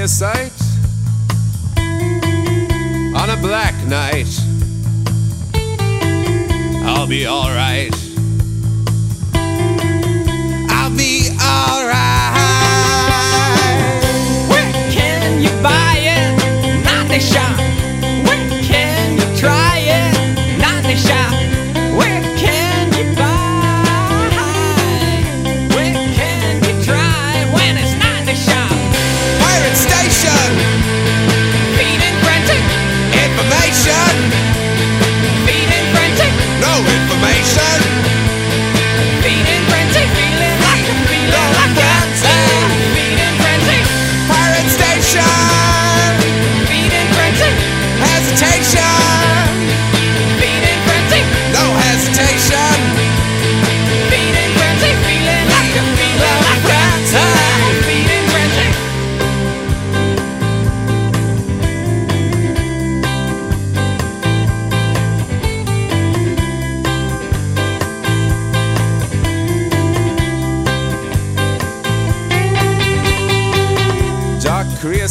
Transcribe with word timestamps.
Dark 0.00 0.08
creosote 0.08 0.52
on 3.14 3.28
a 3.28 3.36
black 3.42 3.74
night. 3.86 4.26
I'll 6.86 7.06
be 7.06 7.26
alright. 7.26 7.99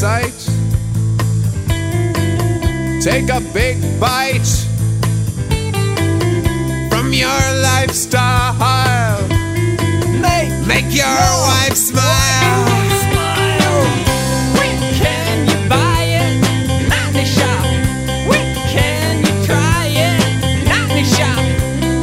Creosote. 0.00 0.32
Take 3.02 3.28
a 3.30 3.40
big 3.52 3.78
bite 4.00 4.46
from 6.90 7.12
your 7.12 7.40
lifestyle. 7.62 9.28
Make, 10.20 10.66
make 10.66 10.94
your 10.94 11.04
wife 11.04 11.76
smile. 11.76 12.30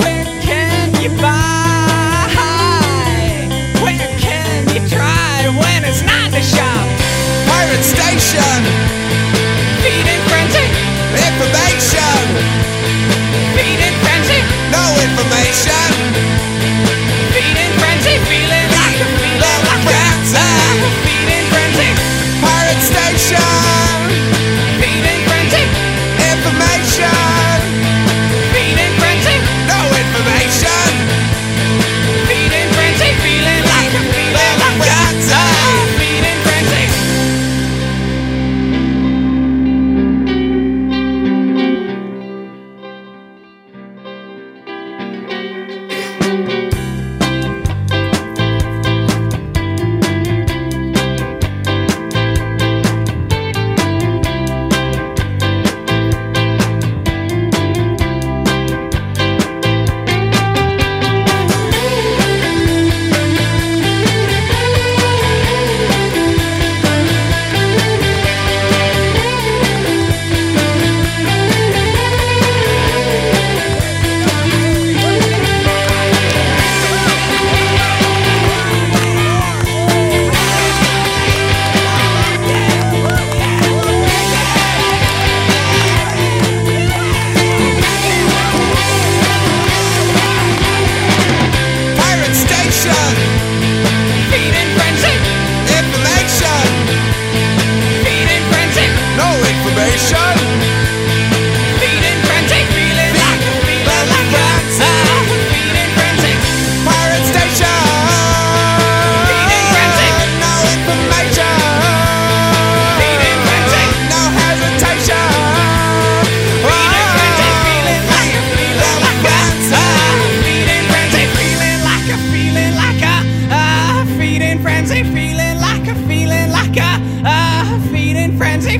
Where 0.00 1.43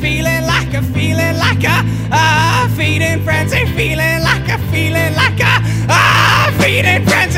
feeling 0.00 0.46
like 0.46 0.72
a 0.74 0.82
feeling 0.94 1.36
like 1.36 1.64
a 1.64 1.82
ah, 2.12 2.72
feeding 2.76 3.22
frenzy, 3.24 3.64
feeling 3.76 4.22
like 4.22 4.48
a 4.48 4.58
feeling 4.70 5.14
like 5.14 5.40
a 5.40 5.54
ah, 5.88 6.54
feeding 6.60 7.04
frenzy. 7.04 7.37